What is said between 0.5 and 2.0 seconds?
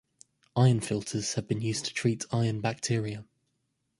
Iron filters have been used to